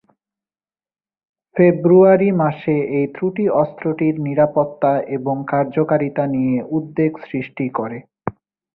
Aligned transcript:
ফেব্রুয়ারি 1.55 2.29
মাসে 2.41 2.75
এই 2.97 3.05
ত্রুটি 3.15 3.45
অস্ত্রটির 3.61 4.15
নিরাপত্তা 4.27 4.91
এবং 5.17 5.35
কার্যকারিতা 5.47 6.23
নিয়ে 6.35 6.57
উদ্বেগ 6.69 7.11
সৃষ্টি 7.23 7.65
করে। 7.77 7.97